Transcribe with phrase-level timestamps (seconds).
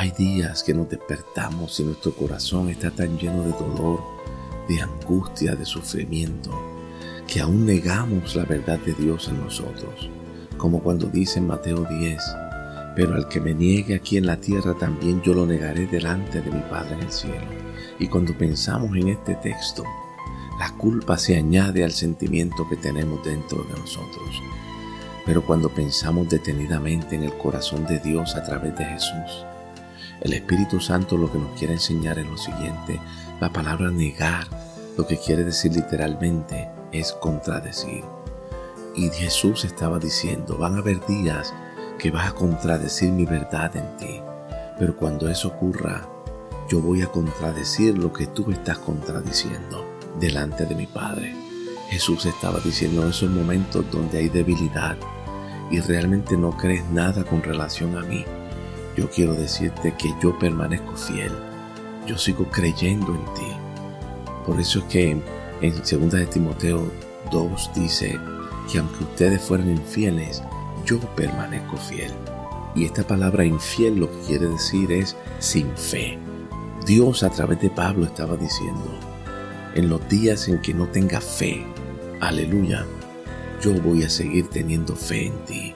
[0.00, 4.00] Hay días que nos despertamos y nuestro corazón está tan lleno de dolor,
[4.66, 6.50] de angustia, de sufrimiento,
[7.26, 10.08] que aún negamos la verdad de Dios en nosotros,
[10.56, 12.18] como cuando dice en Mateo 10,
[12.96, 16.50] pero al que me niegue aquí en la tierra también yo lo negaré delante de
[16.50, 17.46] mi Padre en el cielo.
[17.98, 19.84] Y cuando pensamos en este texto,
[20.58, 24.42] la culpa se añade al sentimiento que tenemos dentro de nosotros.
[25.26, 29.44] Pero cuando pensamos detenidamente en el corazón de Dios a través de Jesús,
[30.20, 33.00] el Espíritu Santo lo que nos quiere enseñar es lo siguiente.
[33.40, 34.46] La palabra negar
[34.96, 38.04] lo que quiere decir literalmente es contradecir.
[38.94, 41.54] Y Jesús estaba diciendo, van a haber días
[41.98, 44.20] que vas a contradecir mi verdad en ti.
[44.78, 46.06] Pero cuando eso ocurra,
[46.68, 49.86] yo voy a contradecir lo que tú estás contradiciendo
[50.18, 51.34] delante de mi Padre.
[51.88, 54.96] Jesús estaba diciendo en esos momentos donde hay debilidad
[55.70, 58.24] y realmente no crees nada con relación a mí
[59.00, 61.32] yo quiero decirte que yo permanezco fiel.
[62.06, 63.50] Yo sigo creyendo en ti.
[64.44, 65.10] Por eso es que
[65.62, 66.92] en 2 de Timoteo
[67.32, 68.18] 2 dice
[68.70, 70.42] que aunque ustedes fueran infieles,
[70.84, 72.12] yo permanezco fiel.
[72.74, 76.18] Y esta palabra infiel lo que quiere decir es sin fe.
[76.84, 78.84] Dios a través de Pablo estaba diciendo,
[79.74, 81.64] en los días en que no tenga fe,
[82.20, 82.84] aleluya,
[83.62, 85.74] yo voy a seguir teniendo fe en ti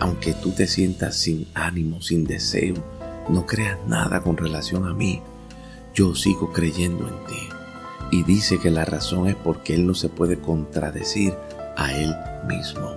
[0.00, 2.74] aunque tú te sientas sin ánimo, sin deseo,
[3.28, 5.22] no creas nada con relación a mí,
[5.94, 7.48] yo sigo creyendo en ti.
[8.10, 11.34] Y dice que la razón es porque Él no se puede contradecir
[11.76, 12.14] a Él
[12.46, 12.96] mismo.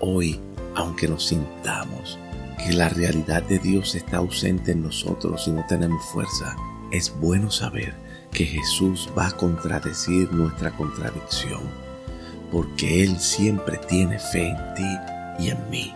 [0.00, 0.40] Hoy,
[0.74, 2.18] aunque nos sintamos
[2.58, 6.56] que la realidad de Dios está ausente en nosotros y no tenemos fuerza,
[6.90, 7.94] es bueno saber
[8.30, 11.62] que Jesús va a contradecir nuestra contradicción,
[12.52, 15.92] porque Él siempre tiene fe en ti y en mí.